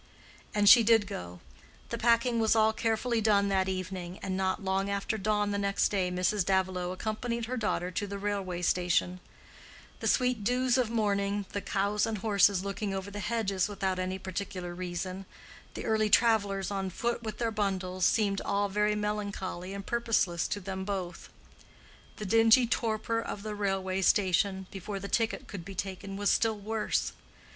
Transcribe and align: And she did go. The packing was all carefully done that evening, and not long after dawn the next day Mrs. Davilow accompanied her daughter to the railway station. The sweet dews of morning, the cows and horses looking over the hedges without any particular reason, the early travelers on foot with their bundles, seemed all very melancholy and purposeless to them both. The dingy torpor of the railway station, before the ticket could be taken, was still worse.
And 0.55 0.67
she 0.67 0.81
did 0.81 1.05
go. 1.05 1.41
The 1.89 1.97
packing 1.99 2.39
was 2.39 2.55
all 2.55 2.73
carefully 2.73 3.21
done 3.21 3.49
that 3.49 3.69
evening, 3.69 4.17
and 4.23 4.35
not 4.35 4.63
long 4.65 4.89
after 4.89 5.15
dawn 5.15 5.51
the 5.51 5.59
next 5.59 5.89
day 5.89 6.09
Mrs. 6.09 6.43
Davilow 6.43 6.91
accompanied 6.91 7.45
her 7.45 7.55
daughter 7.55 7.91
to 7.91 8.07
the 8.07 8.17
railway 8.17 8.63
station. 8.63 9.19
The 9.99 10.07
sweet 10.07 10.43
dews 10.43 10.75
of 10.79 10.89
morning, 10.89 11.45
the 11.51 11.61
cows 11.61 12.07
and 12.07 12.17
horses 12.17 12.65
looking 12.65 12.95
over 12.95 13.11
the 13.11 13.19
hedges 13.19 13.67
without 13.67 13.99
any 13.99 14.17
particular 14.17 14.73
reason, 14.73 15.27
the 15.75 15.85
early 15.85 16.09
travelers 16.09 16.71
on 16.71 16.89
foot 16.89 17.21
with 17.21 17.37
their 17.37 17.51
bundles, 17.51 18.03
seemed 18.03 18.41
all 18.41 18.69
very 18.69 18.95
melancholy 18.95 19.71
and 19.71 19.85
purposeless 19.85 20.47
to 20.47 20.59
them 20.59 20.83
both. 20.83 21.29
The 22.15 22.25
dingy 22.25 22.65
torpor 22.65 23.19
of 23.21 23.43
the 23.43 23.53
railway 23.53 24.01
station, 24.01 24.65
before 24.71 24.99
the 24.99 25.07
ticket 25.07 25.47
could 25.47 25.63
be 25.63 25.75
taken, 25.75 26.17
was 26.17 26.31
still 26.31 26.57
worse. 26.57 27.13